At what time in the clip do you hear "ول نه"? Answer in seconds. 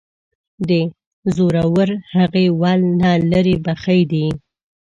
2.61-3.11